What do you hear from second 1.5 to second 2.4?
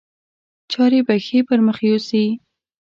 مخ یوسي.